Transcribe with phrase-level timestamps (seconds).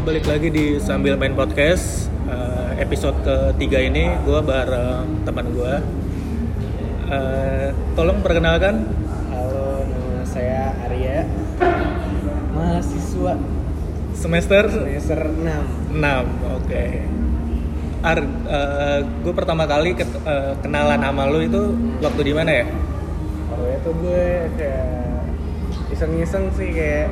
[0.00, 5.74] balik lagi di sambil main podcast Eh, episode ketiga ini gue bareng teman gue.
[7.10, 8.86] Eh, tolong perkenalkan.
[9.34, 11.26] Halo, nama saya Arya.
[12.54, 13.34] Mahasiswa
[14.14, 15.98] Semester semester 6.
[15.98, 16.22] 6
[16.62, 16.84] Oke.
[18.06, 18.18] Ar,
[19.26, 21.62] gue pertama kali ket- eh, kenalan sama lu itu
[21.98, 22.66] waktu di mana ya?
[23.50, 24.86] Kalau itu gue kayak
[25.90, 27.10] iseng-iseng sih kayak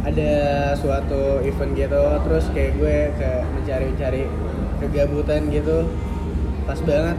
[0.00, 0.32] ada
[0.80, 4.22] suatu event gitu terus kayak gue kayak mencari-cari
[4.80, 5.88] kegabutan gitu.
[6.64, 7.16] Pas banget.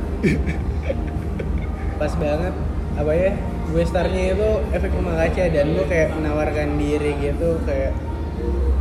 [2.02, 2.54] Pas banget.
[2.98, 3.31] Apa ya?
[3.71, 7.94] Gue startnya itu efek rumah kaca dan gue kayak menawarkan diri gitu kayak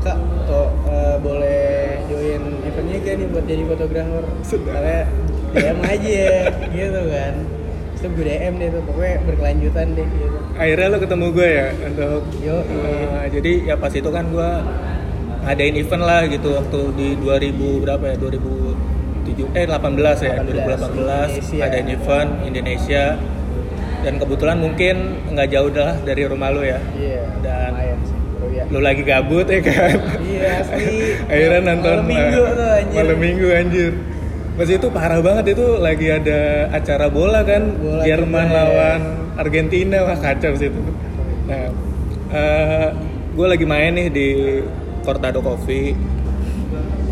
[0.01, 0.17] kak
[0.49, 4.25] tuh eh, boleh join eventnya gak nih buat jadi fotografer?
[4.43, 5.05] Soalnya
[5.53, 6.27] DM aja
[6.73, 7.60] gitu kan
[8.01, 10.39] terus gue DM deh tuh pokoknya berkelanjutan deh gitu.
[10.55, 14.51] Akhirnya lu ketemu gue ya untuk yo Eh, jadi ya pas itu kan gue
[15.41, 19.77] ngadain event lah gitu waktu di 2000 berapa ya 2007 eh 18
[20.21, 21.57] ya 2018 Indonesia.
[21.57, 23.05] ngadain event Indonesia.
[24.01, 24.97] Dan kebetulan mungkin
[25.29, 26.81] nggak jauh dah dari rumah lu ya.
[26.91, 28.65] Iya Dan- lumayan sih bro ya.
[28.67, 29.93] lu lagi gabut ya kan?
[30.19, 30.89] Iya asli.
[31.31, 32.97] Akhirnya nonton malam minggu tuh anjir.
[32.97, 33.93] malam minggu anjir
[34.61, 38.59] pas itu parah banget itu lagi ada acara bola kan Bola Jerman juga, ya.
[38.61, 39.01] lawan
[39.41, 40.81] Argentina wah kacau sih itu.
[41.49, 41.73] Nah
[43.33, 44.29] gue lagi main nih di
[45.01, 45.97] Cortado Coffee.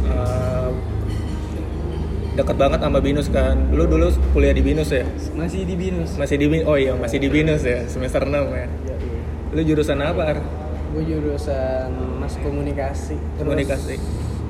[0.05, 0.71] Eh,
[2.37, 3.57] deket banget sama Binus kan.
[3.73, 5.09] Lu dulu kuliah di Binus ya?
[5.33, 6.21] Masih di binus.
[6.21, 8.45] Masih di Bin- oh iya masih di Binus ya semester 6 ya.
[8.45, 8.97] Iya, iya.
[9.57, 10.39] lu jurusan apa Ar?
[10.93, 13.17] gue jurusan mas komunikasi.
[13.17, 13.97] Terus komunikasi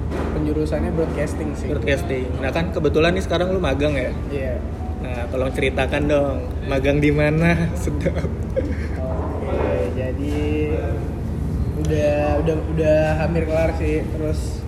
[0.08, 4.54] penjurusannya broadcasting sih broadcasting nah kan kebetulan nih sekarang lu magang ya iya
[4.98, 7.54] Nah, tolong ceritakan dong, magang di mana?
[7.78, 8.18] Sedap.
[8.98, 10.74] oke jadi
[11.78, 14.58] udah udah udah hampir kelar sih terus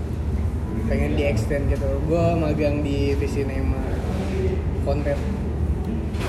[0.87, 3.83] pengen di extend gitu gue magang di Visinema
[4.87, 5.19] konten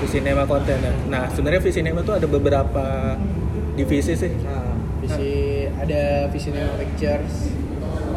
[0.02, 0.92] Visinema konten ya.
[1.06, 3.14] Nah, sebenarnya Visinema tuh ada beberapa
[3.78, 4.34] divisi sih.
[4.42, 5.30] nah visi
[5.72, 7.54] ada Visinema Pictures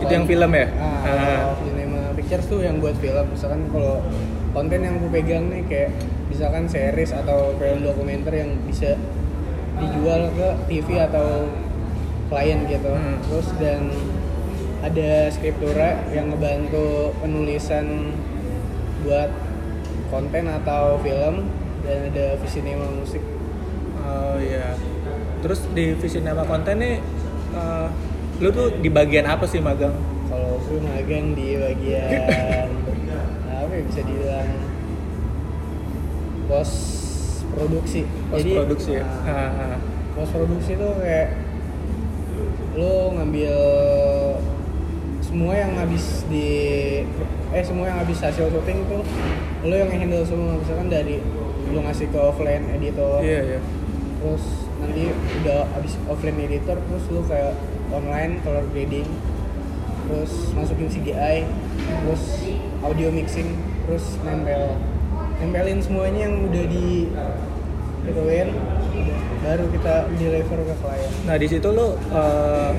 [0.05, 0.66] Itu yang film ya?
[0.77, 1.41] Ah, Ah.
[1.59, 3.25] Cinema Pictures tuh yang buat film.
[3.33, 4.05] Misalkan kalau
[4.53, 5.91] konten yang gue pegang nih kayak
[6.29, 8.94] misalkan series atau film dokumenter yang bisa
[9.75, 11.49] dijual ke TV atau
[12.29, 12.89] klien gitu.
[12.89, 13.17] Hmm.
[13.25, 13.81] Terus dan
[14.79, 18.13] ada skriptura yang ngebantu penulisan
[19.01, 19.33] buat
[20.07, 21.49] konten atau film
[21.81, 23.21] dan ada Visinema musik.
[23.99, 24.77] Oh iya.
[25.41, 26.97] Terus di Visinema konten nih,
[27.53, 27.88] eh,
[28.35, 29.96] lu tuh di bagian apa sih magang?
[30.28, 32.68] Kalau gue magang di bagian
[33.56, 34.50] apa ya bisa dibilang
[36.45, 36.72] pos
[37.50, 38.01] produksi.
[38.28, 39.06] Post produksi ya.
[39.24, 39.78] ah.
[40.13, 41.29] pos produksi tuh kayak
[42.75, 43.56] lo ngambil
[45.24, 46.47] semua yang habis di
[47.50, 49.03] eh semua yang habis hasil syuting tuh
[49.63, 51.24] lo yang handle semua misalkan dari
[51.72, 53.59] lo ngasih ke offline editor Iya, iya.
[54.19, 54.44] terus
[54.79, 55.07] nanti
[55.41, 57.56] udah habis offline editor terus lu kayak
[57.94, 59.07] online color grading
[60.06, 61.50] terus masukin CGI
[62.06, 62.23] terus
[62.85, 64.78] audio mixing terus nempel.
[65.35, 67.12] Nempelin semuanya yang udah di
[68.06, 68.50] gituin
[69.45, 71.12] baru kita deliver ke klien.
[71.29, 72.74] Nah, di situ lu eh,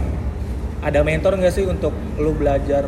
[0.83, 2.87] ada mentor nggak sih untuk lu belajar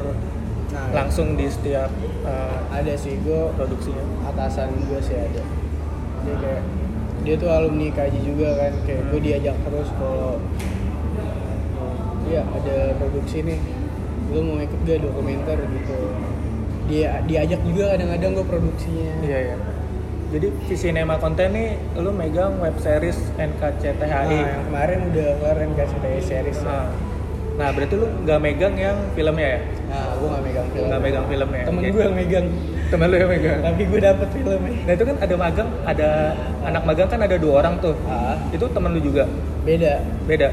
[0.69, 1.89] nah langsung di setiap
[2.27, 4.05] eh, ada sih gue produksinya?
[4.34, 5.43] atasan gue sih ada.
[6.27, 6.62] Dia kayak
[7.27, 10.39] dia tuh alumni kaji juga kan kayak gue diajak terus kalau
[12.28, 13.59] iya ada produksi nih
[14.28, 15.99] lu mau ikut gak dokumenter gitu
[16.84, 19.56] dia diajak juga kadang-kadang gue produksinya Iya, iya.
[20.28, 24.28] Jadi Visinema konten nih lu megang web series nah, NKCTHI.
[24.31, 26.69] yang kemarin udah keluar NKCTI series ya.
[26.69, 26.84] Nah,
[27.56, 29.60] nah berarti lu nggak megang yang filmnya ya?
[29.89, 31.62] nah gue gak megang film Nggak megang filmnya.
[31.65, 31.89] temen Oke.
[31.91, 32.47] gue yang megang
[32.89, 33.59] Temen lu yang megang.
[33.63, 36.09] tapi gue dapet filmnya Nah itu kan ada magang, ada
[36.63, 37.95] anak magang kan ada dua orang tuh.
[38.04, 39.25] ah Itu temen lu juga,
[39.63, 39.92] beda
[40.25, 40.48] beda,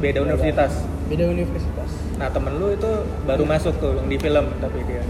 [0.00, 0.72] beda universitas.
[1.12, 2.90] Beda universitas Nah temen lu itu
[3.22, 5.04] baru masuk tuh yang di film tapi dia.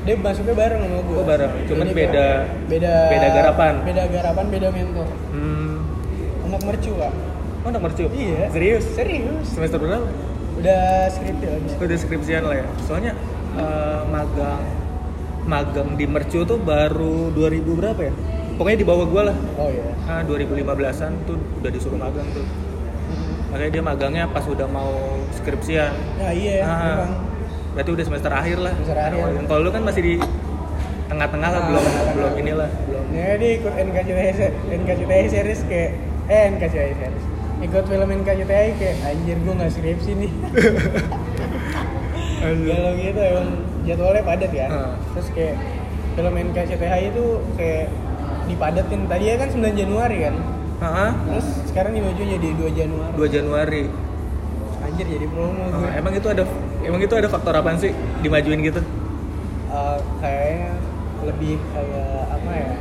[0.00, 1.52] dia masuknya bareng sama gue Oh, bareng.
[1.66, 3.74] Cuman beda- beda beda garapan.
[3.82, 5.82] beda garapan beda mentor Hmm.
[6.44, 7.12] anak mercu kak
[7.60, 8.08] Oh anak mercu?
[8.08, 8.48] Iya.
[8.48, 8.84] Serius?
[8.90, 10.06] serius Semester berapa?
[10.56, 12.66] udah skripsi habis Udah skripsian lah ya.
[12.80, 13.12] Soalnya
[13.52, 14.60] eh, magang
[15.42, 17.40] magang di mercu tuh baru 2000
[17.74, 18.12] berapa ya?
[18.54, 19.36] Pokoknya di bawah gua lah.
[19.56, 22.44] oh iya Ah, 2015-an tuh udah disuruh magang tuh.
[23.50, 24.94] Makanya dia magangnya pas udah mau
[25.32, 25.92] skripsian.
[26.16, 27.12] ya iya Ah, memang
[27.70, 28.72] berarti udah semester akhir lah.
[28.72, 29.18] Semester akhir.
[29.32, 30.14] Yang Kalau lu kan masih di
[31.06, 32.14] tengah-tengah lah, Ah, belum tengah-tengah.
[32.14, 33.04] belum inilah, belum.
[33.10, 35.90] ya dia ikut NKCTI se- NKCTI series kayak
[36.28, 37.24] eh NKCTI series
[37.60, 40.32] ikut film NKCTI kayak anjir gue nggak skripsi nih
[42.64, 43.48] galau gitu emang
[43.82, 44.92] jadwalnya padat kan Ah.
[45.12, 45.54] terus kayak
[46.10, 47.24] film NKCTHI itu
[47.54, 47.86] kayak
[48.46, 50.34] dipadatin tadinya kan 9 Januari kan
[50.80, 51.10] Heeh.
[51.28, 53.82] terus sekarang dimaju jadi 2 Januari 2 Januari.
[54.80, 56.44] anjir jadi promo gue emang itu ada
[56.80, 58.80] emang itu ada faktor apa sih dimajuin gitu?
[59.70, 60.72] Eh, kayaknya
[61.20, 62.72] lebih kayak apa ya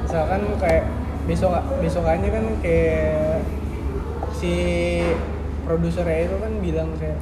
[0.00, 0.84] misalkan kayak
[1.26, 1.52] besok
[1.82, 3.42] besokannya kan kayak
[4.32, 4.54] si
[5.66, 7.18] produsernya itu kan bilang kayak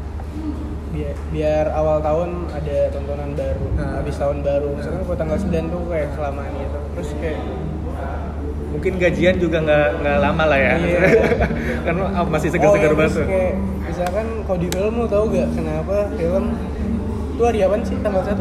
[0.92, 3.98] biar, biar awal tahun ada tontonan baru Nah.
[3.98, 7.40] habis tahun baru misalkan kalau tanggal 9 tuh kayak kelamaan gitu terus kayak
[8.74, 10.72] Mungkin gajian juga nggak nggak lama lah ya.
[10.76, 11.00] Iya.
[11.86, 13.26] Karena ah, masih seger-seger oh, ya, banget.
[13.26, 13.54] kayak
[13.86, 16.44] misalkan kalau di film lu tau gak kenapa film
[17.32, 18.36] itu hari apa sih tanggal 1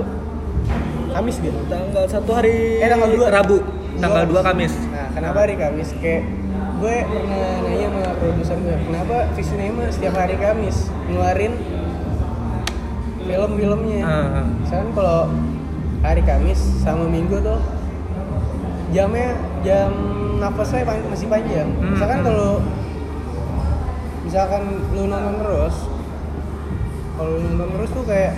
[1.15, 3.27] Kamis gitu Tanggal satu hari Eh, tanggal dua.
[3.31, 3.63] Rabu.
[3.95, 4.43] Tanggal Dua.
[4.43, 4.73] 2 Kamis.
[4.91, 5.95] Nah, kenapa hari Kamis?
[6.03, 6.27] Kayak
[6.75, 11.53] gue pernah nanya sama produser gue, kenapa Visinema setiap hari Kamis ngeluarin
[13.23, 13.99] film-filmnya?
[14.03, 14.11] Ah,
[14.43, 14.45] ah.
[14.59, 15.19] Misalkan kalau
[16.03, 17.59] hari Kamis sama Minggu tuh
[18.91, 19.89] jamnya jam
[20.37, 21.67] nafasnya masih panjang.
[21.71, 22.27] Hmm, Misalkan hmm.
[22.27, 22.51] kalau
[24.21, 25.75] misalkan lu nonton terus,
[27.15, 28.33] kalau lu nonton terus tuh kayak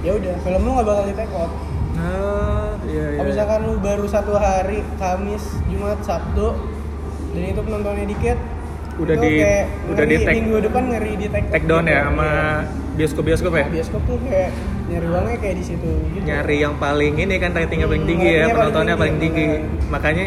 [0.00, 1.52] ya udah film lu nggak bakal di take out.
[1.92, 3.18] Ah, iya iya.
[3.18, 6.56] Kalau misalkan lu baru satu hari Kamis, Jumat, Sabtu
[7.30, 8.38] dan itu penontonnya dikit,
[8.96, 11.84] Udah itu di- kayak udah ngeri, di take- minggu depan ngeri di take, take down
[11.84, 12.36] ya sama Iya.
[12.98, 13.64] bioskop-bioskop ya?
[13.70, 14.50] bioskop tuh kayak
[14.86, 16.24] nyari uangnya kayak di situ gitu.
[16.26, 19.46] Nyari yang paling ini kan ratingnya paling Hmm, tinggi ya, paling penontonnya paling tinggi.
[19.88, 20.26] Makanya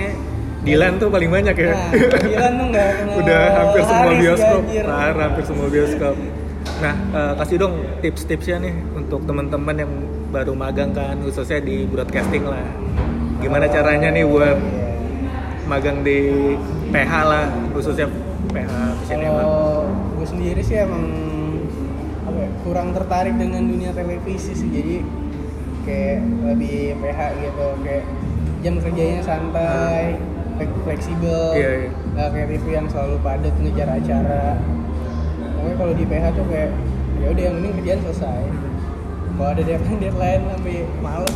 [0.64, 1.72] Dilan tuh paling banyak ya.
[1.76, 1.92] Nah,
[2.24, 4.62] Dilan tuh nggak kenal Udah hampir semua bioskop.
[4.64, 6.16] Parah, hampir semua bioskop.
[6.80, 9.92] Nah, eh, kasih dong tips-tipsnya nih untuk teman-teman yang
[10.32, 12.64] baru magang kan, khususnya di broadcasting lah.
[13.44, 14.56] Gimana caranya nih buat
[15.68, 16.20] magang di
[16.92, 17.46] PH lah,
[17.76, 18.08] khususnya
[18.52, 18.72] PH
[19.04, 19.44] Cinema.
[20.16, 21.04] Gue sendiri sih emang
[22.24, 25.04] apa ya, kurang tertarik dengan dunia televisi sih jadi
[25.84, 26.18] kayak
[26.48, 28.04] lebih PH gitu kayak
[28.64, 30.33] jam kerjanya santai fle-
[30.80, 31.90] fleksibel Iya, iya.
[32.14, 34.44] nggak kayak TV yang selalu padat ngejar acara
[35.54, 36.72] pokoknya kalau di PH tuh kayak
[37.16, 38.42] ya udah yang penting kerjaan selesai
[39.34, 41.36] kalau ada deadline deadline sampai malam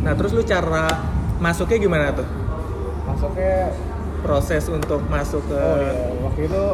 [0.00, 0.88] Nah, terus lu cara
[1.38, 2.24] masuknya gimana tuh?
[3.02, 3.68] masuknya
[4.20, 6.64] Proses untuk masuk ke oh iya waktu itu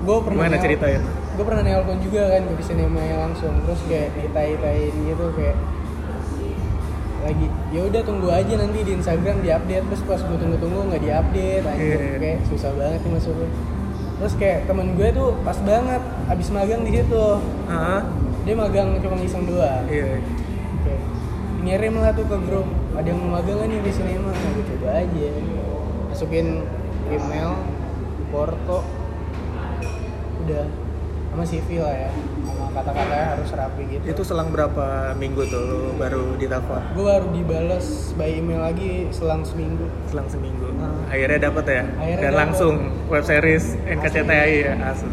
[0.00, 1.02] gue pernah Gimana ceritain?
[1.30, 5.54] gue pernah nelpon juga kan ke sinema langsung terus kayak ditai-tain gitu kayak
[7.22, 7.46] lagi.
[7.70, 9.84] Ya udah tunggu aja nanti di Instagram diupdate.
[9.88, 11.98] Terus pas gue tunggu-tunggu nggak diupdate aja Iya.
[12.18, 13.50] kayak susah banget nih masuknya
[14.20, 17.26] terus kayak temen gue tuh pas banget abis magang di situ.
[17.72, 18.04] Ah,
[18.44, 19.88] dia magang cuma iseng doang.
[19.88, 20.20] Iya.
[20.84, 21.02] Kayak
[21.64, 22.68] ngirim lah tuh ke grup.
[22.92, 25.28] Ada yang mau magang nih di sinema nah gue coba aja.
[26.12, 26.68] Masukin
[27.08, 27.64] email
[28.28, 28.84] porto.
[30.44, 30.68] Udah.
[31.32, 32.10] Sama CV lah ya
[32.70, 36.82] kata-katanya harus rapi gitu Itu selang berapa minggu tuh lu baru ditelepon?
[36.92, 40.66] gue baru dibales by email lagi selang seminggu Selang seminggu.
[40.76, 41.10] Ah.
[41.10, 41.82] Akhirnya dapet ya?
[41.92, 42.40] Akhirnya Dan dapet.
[42.40, 42.74] langsung
[43.06, 45.10] web series NKCTI ya, asli.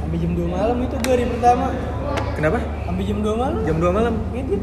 [0.00, 1.66] sampai jam 2 malam itu gue hari pertama
[2.32, 2.58] Kenapa?
[2.80, 4.14] sampai jam 2 malam Jam 2 malam?
[4.32, 4.62] ngedit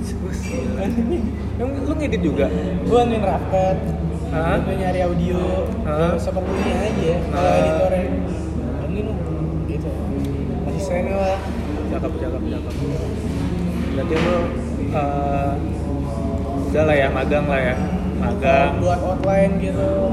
[1.59, 2.45] Yang lu ngedit juga?
[2.81, 3.77] gue anterin rapat
[4.35, 5.39] gue nyari audio
[5.85, 8.03] ya seperlunya aja kalau editornya
[8.85, 9.01] ini
[9.65, 9.89] gitu
[10.65, 11.37] asistennya lah
[11.95, 12.73] Cakep, cakep, cakep.
[13.95, 14.37] Berarti lu
[14.91, 15.51] eh,
[16.67, 17.75] udah lah ya, magang lah ya.
[18.15, 18.71] Magang.
[18.79, 20.11] buat outline gitu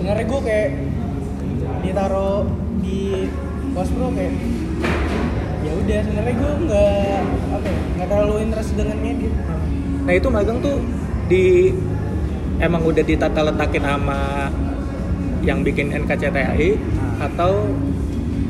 [0.00, 0.70] sebenarnya gue kayak
[1.84, 2.48] ditaruh
[2.80, 3.28] di
[3.76, 4.32] post pro kayak
[5.60, 7.20] ya udah sebenarnya gue nggak
[7.52, 9.34] apa ya, nggak terlalu interest dengan ngedit
[10.00, 10.80] Nah itu magang tuh
[11.28, 11.68] di
[12.58, 14.48] emang udah ditata letakin sama
[15.44, 16.80] yang bikin NKCTHI
[17.20, 17.68] atau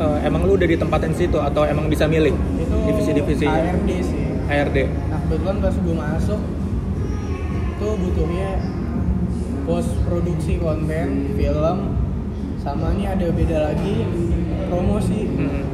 [0.00, 4.78] eh, emang lu udah ditempatin situ atau emang bisa milih itu divisi-divisi ARD sih HRD?
[5.06, 6.40] nah kebetulan pas gue masuk
[7.76, 8.50] tuh butuhnya
[9.62, 11.76] post produksi konten film
[12.58, 14.04] sama ini ada beda lagi
[14.66, 15.64] promosi Hmm.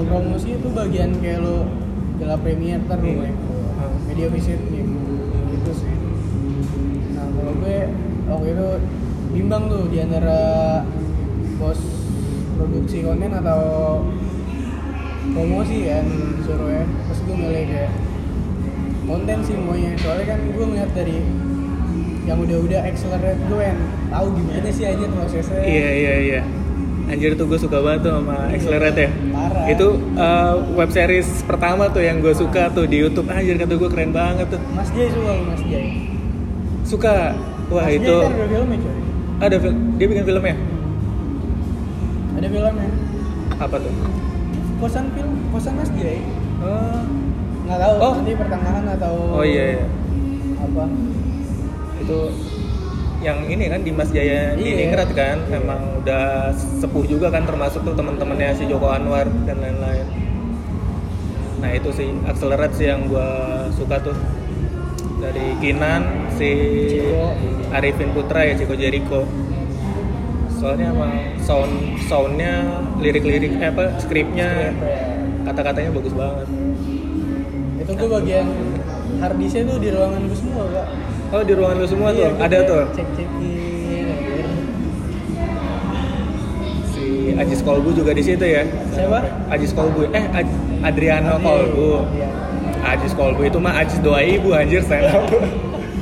[0.00, 1.68] Promosi itu bagian kayak lo
[2.16, 3.36] gala premier ntar lo Iya.
[4.06, 4.80] media visit nih
[5.50, 5.92] gitu sih
[7.12, 7.78] nah kalau gue
[8.24, 8.68] waktu itu
[9.30, 10.40] bimbang tuh di antara
[11.56, 11.99] pos
[12.60, 13.60] produksi konten atau
[15.30, 16.04] promosi kan
[16.36, 17.92] disuruh ya terus gue milih kayak
[19.02, 21.16] konten sih semuanya soalnya kan gue ngeliat dari
[22.22, 26.42] yang udah-udah accelerate gue yang tahu gimana sih aja prosesnya Iya iya iya.
[27.08, 29.10] Anjir tuh gue suka banget tuh sama Accelerate ya.
[29.34, 29.66] Parah.
[29.66, 33.26] Itu eh, web series pertama tuh yang gue suka tuh di YouTube.
[33.26, 34.62] Anjir kata gue keren banget tuh.
[34.70, 35.86] Mas Jai suka Mas Jai
[36.84, 37.34] Suka.
[37.66, 38.94] Wah Mas itu Jai kan ada filmnya coy
[39.40, 40.54] ada fil- dia bikin filmnya.
[42.40, 42.88] Ada filmnya
[43.58, 43.92] Apa tuh?
[44.78, 46.24] kosan film kosan Mas Jai
[46.58, 47.04] Oh,
[47.62, 48.12] nggak tahu Oh.
[48.16, 49.84] nanti pertengahan atau Oh iya, iya.
[50.58, 50.84] apa
[51.98, 52.18] itu
[53.20, 54.76] yang ini kan Dimas Jaya di Iya.
[54.82, 60.08] Ningrat kan memang udah sepuh juga kan termasuk tuh teman-temannya si Joko Anwar dan lain-lain
[61.60, 63.28] nah itu sih accelerate sih yang gua
[63.70, 64.16] suka tuh
[65.20, 66.00] dari Kinan
[66.32, 66.48] si
[66.90, 67.36] Ciko.
[67.70, 69.28] Arifin Putra ya Ciko Jericho
[70.60, 71.72] soalnya emang sound
[72.04, 72.52] soundnya
[73.00, 74.76] lirik-lirik eh, apa skripnya
[75.42, 76.46] kata-katanya bagus banget.
[77.80, 78.46] Itu tuh bagian
[79.18, 80.86] harddisknya tuh di ruangan gue semua kak
[81.30, 82.26] oh di ruangan lu semua tuh?
[82.26, 82.82] Iya, ada gua tuh?
[82.92, 84.06] cek cekin
[86.90, 88.62] si Ajis Kolbu juga di situ ya?
[88.92, 89.20] Siapa?
[89.48, 90.10] Ajis Kolbu.
[90.10, 92.04] Eh Aj- Adriano Kolbu.
[92.12, 92.28] iya.
[92.82, 95.08] Ajis Kolbu itu mah Ajis doa ibu anjir saya.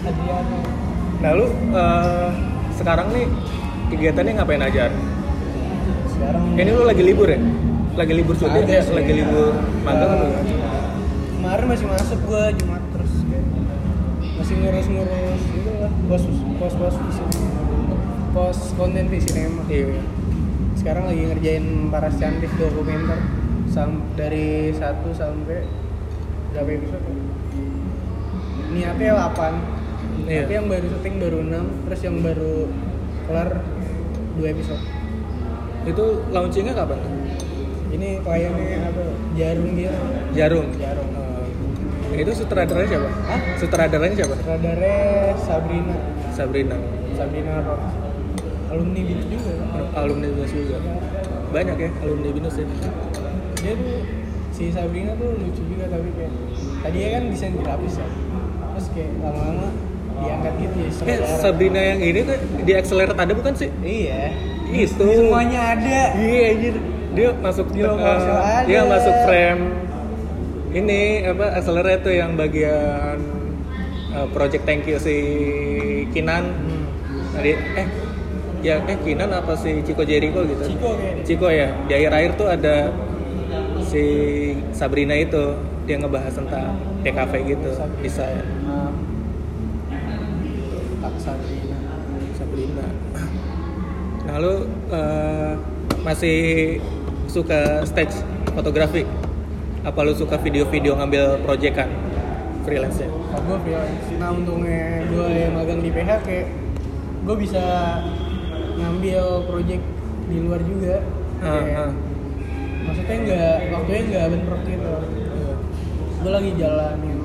[0.03, 0.57] Adriano.
[1.21, 2.29] Nah lu eh,
[2.75, 3.27] sekarang nih
[3.89, 4.93] kegiatannya ngapain aja?
[6.13, 7.41] Sekarang ini lu lagi libur ya?
[7.99, 8.83] Lagi libur Ada ya?
[8.95, 9.53] lagi libur
[9.83, 10.81] magang apa gimana?
[11.39, 13.47] kemarin masih masuk gua Jumat terus kayak
[14.37, 16.23] masih ngurus-ngurus gitu lah pos
[16.61, 17.39] pos pos di sini.
[18.37, 19.63] Pos konten di sinema.
[19.67, 19.99] Iya.
[20.77, 23.19] Sekarang lagi ngerjain paras cantik dokumenter.
[23.69, 24.81] Sam dari 1
[25.13, 25.61] sampai
[26.53, 27.15] berapa episode ya?
[28.69, 30.45] niatnya 8 Iya.
[30.45, 32.55] tapi yang baru syuting baru 6 terus yang baru
[33.29, 33.49] kelar
[34.39, 34.83] 2 episode.
[35.85, 37.01] Itu launchingnya kapan
[37.89, 39.03] ini kliennya apa?
[39.35, 39.99] Jarum gitu.
[40.37, 40.67] Jarum.
[40.77, 41.09] Jarum
[42.09, 43.09] Eh, itu sutradaranya siapa?
[43.29, 43.41] Hah?
[43.61, 44.35] sutradaranya siapa?
[44.41, 44.97] Radarnya
[45.37, 45.97] Sabrina.
[46.33, 46.77] Sabrina.
[47.13, 47.83] Sabrina Rock
[48.69, 49.53] alumni BINUS juga.
[49.97, 50.77] Alumni binus juga.
[51.53, 52.65] Banyak ya alumni binus ya.
[53.61, 54.01] Dia tuh
[54.53, 56.33] si Sabrina tuh lucu juga tapi kayak
[56.81, 58.09] tadinya kan desain grafis ya.
[58.73, 59.69] Terus kayak lama-lama
[60.19, 61.19] diangkat gitu ya eh.
[61.39, 64.33] Sabrina yang ini tuh di Accelerate ada bukan sih iya
[64.69, 66.75] itu Di semuanya ada Iya anjir.
[67.17, 68.63] Dia masuk Di ada.
[68.69, 69.63] Dia masuk frame
[70.69, 73.17] ini apa accelerate tuh yang bagian
[74.13, 75.17] eh, project thank you si
[76.13, 76.45] Kinan.
[76.53, 76.85] Hmm.
[77.33, 77.89] Tadi eh
[78.61, 80.63] ya eh Kinan apa si Ciko Jericho gitu.
[80.77, 81.69] Ciko kayaknya Ciko ya.
[81.89, 82.93] Di akhir-akhir tuh ada
[83.89, 84.05] si
[84.77, 85.57] Sabrina itu
[85.89, 88.05] dia ngebahas tentang TKV gitu Sabrina.
[88.05, 88.93] desain Ah.
[91.01, 91.79] tak Sabrina
[92.37, 92.87] Sabrina.
[94.29, 94.55] Nah lu
[94.93, 95.53] eh,
[96.05, 96.39] masih
[97.27, 98.13] suka stage
[98.53, 99.03] fotografi?
[99.83, 101.89] Apa lu suka video-video ngambil proyekan
[102.69, 103.09] freelance nya?
[103.09, 106.47] oh, gue freelance nah untungnya gue yang magang di PH kayak
[107.25, 107.65] gue bisa
[108.77, 109.85] ngambil project
[110.29, 111.01] di luar juga
[111.39, 111.93] Ah, Kayak, ah.
[112.85, 114.93] maksudnya nggak waktunya nggak bentrok gitu
[116.19, 117.18] gue lagi jalanin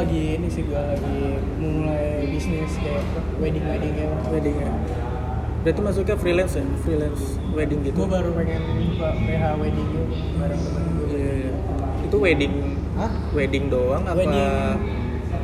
[0.00, 1.18] lagi ini sih gue lagi
[1.58, 3.04] mulai bisnis kayak
[3.36, 4.70] wedding wedding ya Wedding ya.
[5.60, 6.64] Berarti masuknya freelance ya?
[6.80, 7.94] Freelance wedding gitu.
[7.94, 10.04] gue baru pengen buka PH wedding gitu
[10.34, 11.52] bareng temen gue Iya, iya.
[12.02, 12.52] Itu wedding
[12.94, 13.12] Hah?
[13.30, 14.48] wedding doang apa Wedding.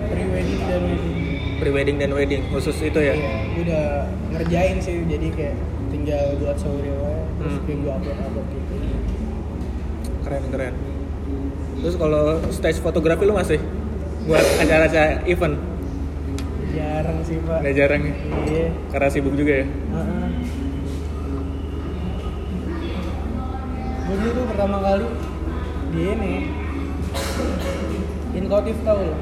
[0.07, 1.15] pre wedding dan wedding
[1.57, 3.13] pre-wedding dan wedding khusus itu ya?
[3.13, 3.85] Iya, gue udah
[4.31, 5.57] ngerjain sih jadi kayak
[5.89, 6.97] tinggal buat aja
[7.37, 7.77] terus Hmm.
[7.77, 8.75] gue upload upload gitu
[10.21, 10.75] Keren keren.
[11.77, 13.61] Terus kalau stage fotografi lu masih
[14.27, 15.57] buat acara-acara event?
[16.69, 18.15] jarang sih pak Nggak jarang ya?
[18.45, 19.67] iya Karena sibuk juga ya?
[24.03, 25.07] Gue dulu tuh pertama kali
[25.89, 26.35] di ini
[28.35, 29.15] Inkotif tau lo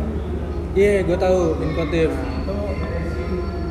[0.74, 2.10] Iya, gue tahu Inkotif.
[2.10, 2.54] itu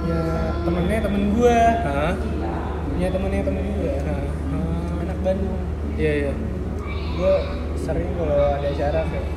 [0.04, 0.20] ya
[0.64, 2.14] temennya temen gue Hah?
[2.88, 5.60] punya temennya temen gue Nah, anak Bandung
[5.94, 6.34] Iya iya.
[7.14, 7.34] gue
[7.78, 9.28] sering kalau ada acara kayak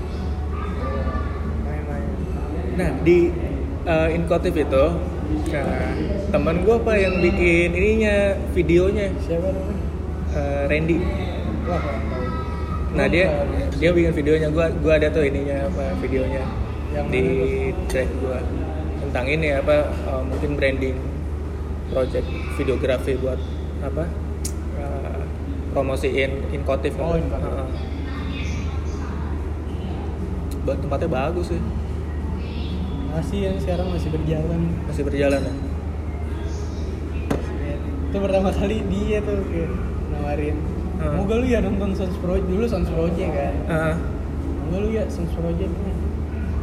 [2.76, 3.32] Nah di
[3.88, 4.84] uh, Inkotif itu,
[5.48, 5.90] nah,
[6.28, 9.84] teman gue apa yang bikin ininya videonya siapa namanya
[10.36, 10.98] uh, Randy.
[11.64, 11.82] wah
[12.96, 13.32] Nah dia
[13.80, 16.44] dia bikin videonya gue gue ada tuh ininya apa videonya
[16.92, 17.24] Yang di
[17.88, 18.38] drive gue
[19.08, 20.96] tentang ini apa uh, mungkin branding
[21.92, 22.28] project
[22.60, 23.40] videografi buat
[23.80, 24.04] apa
[24.80, 25.20] uh,
[25.72, 26.92] promosiin Inkotif.
[27.00, 27.16] Oh.
[27.16, 27.66] Heeh.
[30.64, 31.60] Buat tempatnya bagus sih
[33.16, 34.60] masih yang sekarang masih berjalan.
[34.84, 35.54] Masih berjalan ya.
[38.06, 39.72] itu pertama kali dia tuh kayak
[40.08, 40.56] nawarin
[40.96, 43.54] mau gak lu ya nonton Sons Project dulu Sons Project kan.
[43.68, 43.96] Heeh.
[44.56, 45.72] mau gak lu ya Sons Project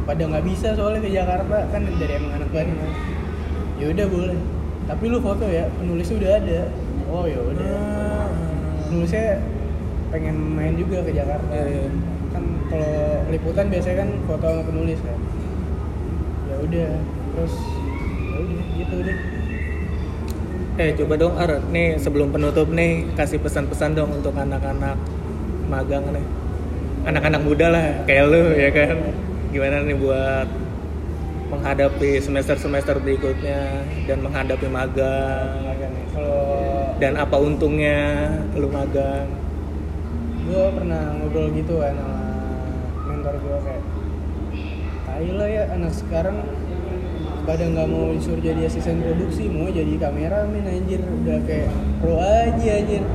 [0.04, 2.92] pada nggak bisa soalnya ke Jakarta kan dari emang anak Bandung kan.
[3.78, 4.38] Ya udah boleh.
[4.84, 6.60] Tapi lu foto ya penulisnya udah ada.
[7.10, 7.66] Oh ya udah.
[7.70, 8.28] Ah.
[8.90, 9.42] penulisnya
[10.10, 11.50] pengen main juga ke Jakarta.
[11.54, 11.88] Iya, iya.
[12.34, 12.94] kan kalau
[13.30, 15.18] liputan biasanya kan foto sama penulis kan
[16.64, 16.90] udah
[17.34, 17.54] terus
[18.24, 19.18] ya udah gitu deh.
[20.74, 24.98] Eh coba dong Ar, nih sebelum penutup nih kasih pesan-pesan dong untuk anak-anak
[25.70, 26.26] magang nih.
[27.04, 28.96] anak-anak muda lah kayak lu ya kan?
[29.52, 30.48] Gimana nih buat
[31.52, 35.68] menghadapi semester-semester berikutnya dan menghadapi magang?
[36.16, 39.28] Kalau dan apa untungnya lu magang?
[40.44, 42.20] gue pernah ngobrol gitu kan sama
[43.08, 43.82] mentor gue kayak
[45.14, 46.42] tai lah ya anak sekarang
[47.44, 52.50] pada nggak mau disuruh jadi asisten produksi mau jadi kameramen anjir udah kayak pro aja
[52.74, 53.02] anjir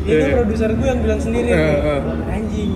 [0.00, 0.32] itu Iya.
[0.32, 2.24] produser gue yang bilang sendiri Iya, kayak, iya.
[2.32, 2.72] anjing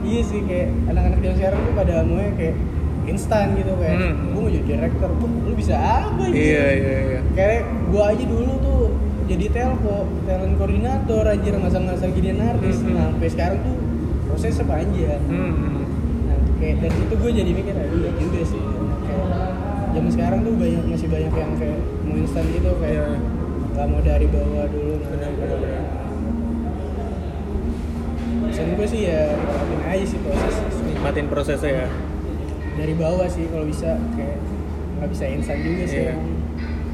[0.00, 2.56] iya sih kayak anak-anak zaman sekarang tuh pada maunya kayak
[3.04, 4.14] instan gitu kayak Hmm.
[4.26, 6.40] gue mau jadi director Wah, lu bisa apa anjir?
[6.40, 8.80] iya iya iya kayak gua aja dulu tuh
[9.26, 12.88] jadi telco talent koordinator anjir ngasal-ngasal jadian artis Mhm.
[12.90, 13.76] nah sampai sekarang tuh
[14.24, 15.52] prosesnya panjang Hmm.
[16.56, 18.62] Kayak dari situ gue jadi mikir ah iya juga sih
[19.02, 19.26] kayak
[19.92, 23.06] zaman sekarang tuh banyak masih banyak yang kayak mau instan gitu kayak Iya.
[23.72, 25.08] nggak mau dari bawah dulu nah.
[25.10, 25.84] Benar, benar, benar.
[28.46, 31.88] pesan gue sih ya nikmatin aja sih proses nikmatin prosesnya ya
[32.76, 34.38] dari bawah sih kalau bisa kayak
[34.96, 36.14] nggak bisa instan juga sih Iya.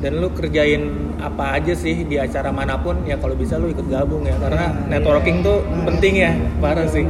[0.02, 0.82] dan lu kerjain
[1.18, 4.74] apa aja sih di acara mana pun ya kalau bisa lu ikut gabung ya karena
[4.82, 5.46] Nah, networking iya.
[5.46, 7.02] tuh Nah, penting ya parah iya, sih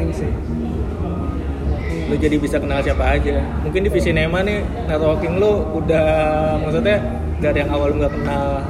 [2.12, 3.40] lu jadi bisa kenal siapa aja.
[3.64, 6.06] Mungkin di Visinema nih networking lu udah
[6.60, 7.00] maksudnya
[7.38, 8.60] dari yang awal lu nggak kenal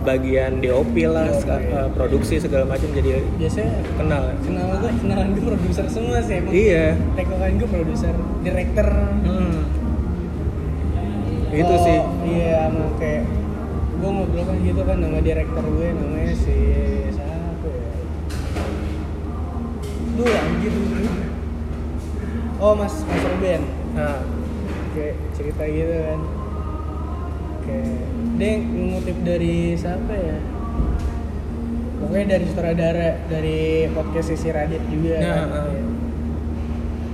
[0.00, 4.22] bagian DOP lah seka- eh, produksi segala macam jadi biasanya kenal.
[4.40, 6.50] kenal gue kenalan gue produser semua sih emang.
[6.50, 6.86] Iya.
[7.14, 8.12] Teknokan gue produser
[8.42, 8.88] director.
[9.22, 9.56] Hmm.
[11.48, 11.98] itu Oh, sih.
[12.28, 13.24] iya sama kayak
[13.96, 16.56] gue ngobrol kan gitu kan sama direktur gue namanya si
[17.08, 17.88] siapa ya?
[20.12, 20.72] Lu anjir
[22.58, 23.62] oh mas mas Ruben
[23.94, 24.18] nah
[24.88, 26.20] kayak cerita gitu kan.
[27.62, 28.00] Kayak
[28.34, 30.38] dia ngutip dari siapa ya?
[31.98, 35.46] Pokoknya dari sutradara dari podcast sisi Radit juga Nah, kan.
[35.46, 35.64] ah.
[35.66, 35.86] Kayak,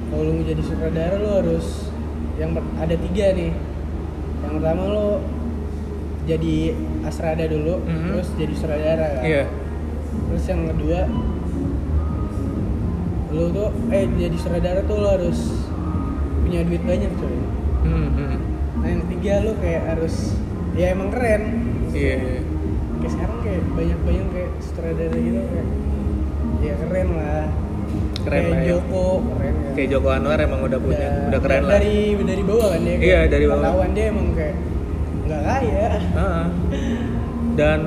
[0.07, 1.66] kalau lu mau jadi sutradara lu harus
[2.37, 3.53] yang ada tiga nih.
[4.40, 5.09] Yang pertama lu
[6.25, 6.57] jadi
[7.03, 8.07] asrada dulu Mhm.
[8.09, 9.25] terus jadi sutradara kan.
[9.25, 9.45] Iya.
[10.25, 11.01] Terus yang kedua
[13.35, 15.38] lu tuh eh jadi sutradara tuh lu harus
[16.40, 17.37] punya duit banyak coy
[17.83, 18.37] hmm, hmm.
[18.79, 20.14] nah yang ketiga lu kayak harus
[20.73, 21.42] ya emang keren
[21.90, 22.38] iya iya.
[22.97, 25.68] kayak sekarang kayak banyak banyak kayak sutradara gitu kayak
[26.61, 27.44] ya keren lah
[28.25, 28.68] Keren kayak lah ya.
[28.73, 32.68] Joko keren ya kayak Joko Anwar emang udah punya udah keren lah dari dari bawah
[32.70, 33.61] kan dia Iya, dari bawah.
[33.61, 34.57] Wartawan dia emang kayak
[35.25, 36.44] nggak kaya Ah.
[37.55, 37.81] dan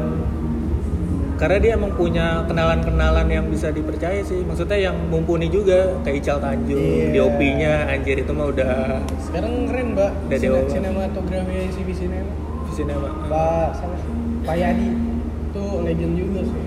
[1.38, 4.42] karena dia emang punya kenalan-kenalan yang bisa dipercaya sih.
[4.42, 7.14] Maksudnya yang mumpuni juga kayak Ical Tanjung Iya.
[7.14, 10.12] DOP-nya anjir itu mah udah sekarang keren mbak.
[10.26, 10.60] Udah Sine- dewa.
[10.68, 12.32] sinematografi CB Cinema.
[12.68, 14.02] Sinema Pak salah
[14.44, 14.90] Pak Yadi.
[15.48, 16.66] Itu legend juga sih.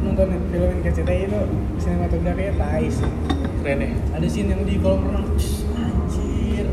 [0.00, 1.40] Nonton film yang KCTI itu
[1.78, 3.10] sinematografinya tai sih
[3.60, 3.90] keren ya.
[4.14, 5.26] Ada scene yang di kolam renang.
[5.30, 6.66] Anjir.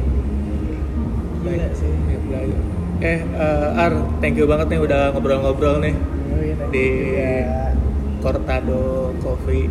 [1.39, 1.91] Gila sih.
[2.08, 2.62] Ya, belajar.
[2.99, 7.31] Eh eh, Ar thank you banget nih udah ngobrol-ngobrol nih thank you Di- juga.
[8.17, 8.81] Cortado
[9.19, 9.69] Coffee.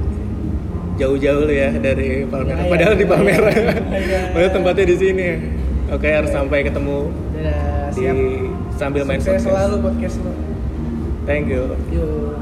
[0.96, 3.50] Jauh-jauh ya dari Palmera Ya, padahal ya, di Palmera.
[3.52, 3.62] Ya,
[4.00, 4.20] ya.
[4.32, 5.28] padahal tempatnya di sini.
[5.86, 8.16] Oke Ar sampai ketemu Dadah, di siap.
[8.74, 9.46] sambil main Sukses podcast.
[9.46, 10.32] selalu podcast lo
[11.24, 11.62] thank you.
[11.90, 12.32] Yuk